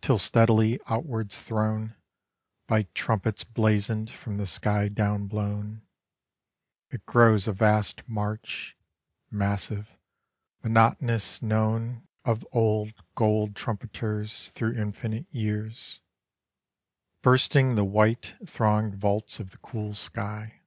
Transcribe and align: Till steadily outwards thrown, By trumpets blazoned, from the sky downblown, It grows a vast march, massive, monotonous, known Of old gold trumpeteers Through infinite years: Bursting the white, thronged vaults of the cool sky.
Till 0.00 0.18
steadily 0.18 0.80
outwards 0.88 1.38
thrown, 1.38 1.94
By 2.66 2.88
trumpets 2.94 3.44
blazoned, 3.44 4.10
from 4.10 4.38
the 4.38 4.46
sky 4.48 4.88
downblown, 4.88 5.82
It 6.90 7.06
grows 7.06 7.46
a 7.46 7.52
vast 7.52 8.02
march, 8.08 8.76
massive, 9.30 9.88
monotonous, 10.64 11.42
known 11.42 12.08
Of 12.24 12.44
old 12.50 12.92
gold 13.14 13.54
trumpeteers 13.54 14.50
Through 14.50 14.72
infinite 14.74 15.26
years: 15.32 16.00
Bursting 17.22 17.76
the 17.76 17.84
white, 17.84 18.34
thronged 18.44 18.96
vaults 18.96 19.38
of 19.38 19.50
the 19.52 19.58
cool 19.58 19.94
sky. 19.94 20.62